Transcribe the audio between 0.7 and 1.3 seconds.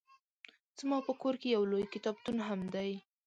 زما په